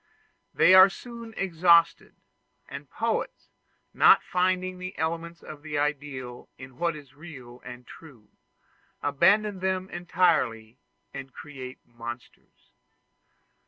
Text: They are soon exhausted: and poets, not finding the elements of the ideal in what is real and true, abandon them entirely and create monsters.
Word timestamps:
They 0.51 0.73
are 0.73 0.89
soon 0.89 1.35
exhausted: 1.37 2.15
and 2.67 2.89
poets, 2.89 3.49
not 3.93 4.23
finding 4.23 4.79
the 4.79 4.97
elements 4.97 5.43
of 5.43 5.61
the 5.61 5.77
ideal 5.77 6.49
in 6.57 6.79
what 6.79 6.95
is 6.95 7.13
real 7.13 7.61
and 7.63 7.85
true, 7.85 8.29
abandon 9.03 9.59
them 9.59 9.91
entirely 9.91 10.79
and 11.13 11.31
create 11.31 11.77
monsters. 11.85 12.71